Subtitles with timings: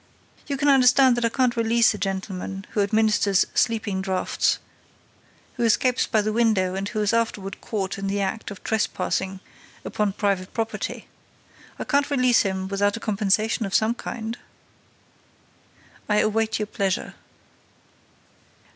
[0.47, 4.57] You can understand that I can't release a gentleman who administers sleeping draughts,
[5.57, 9.41] who escapes by the window and who is afterward caught in the act of trespassing
[9.85, 11.07] upon private property.
[11.77, 14.39] I can't release him without a compensation of some kind."
[16.09, 17.13] "I await your pleasure."